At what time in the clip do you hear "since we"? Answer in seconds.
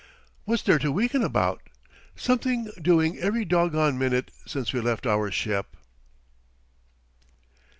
4.47-4.79